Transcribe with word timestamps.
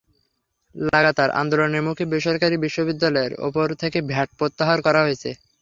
লাগাতার 0.75 1.29
আন্দোলনের 1.41 1.85
মুখে 1.87 2.03
বেসরকারি 2.11 2.55
বিশ্ববিদ্যালয়ের 2.57 3.33
ওপর 3.47 3.67
থেকে 3.81 3.97
ভ্যাট 4.09 4.29
প্রত্যাহার 4.39 4.79
করা 4.81 4.99
হয়েছে। 5.05 5.29